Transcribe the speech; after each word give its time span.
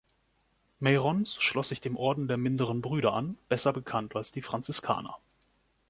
Meyronnes 0.79 1.35
schloss 1.43 1.69
sich 1.69 1.79
dem 1.79 1.95
Orden 1.95 2.27
der 2.27 2.37
Minderen 2.37 2.81
Brüder 2.81 3.13
an, 3.13 3.37
besser 3.49 3.71
bekannt 3.71 4.15
als 4.15 4.31
die 4.31 4.41
Franziskaner. 4.41 5.19